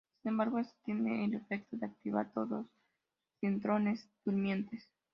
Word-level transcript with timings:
Sin 0.23 0.29
embargo 0.31 0.57
esto 0.57 0.73
tiene 0.83 1.25
el 1.25 1.35
efecto 1.35 1.77
de 1.77 1.85
activar 1.85 2.31
todos 2.33 2.65
sus 3.39 3.43
intrones 3.43 4.09
durmientes. 4.25 4.89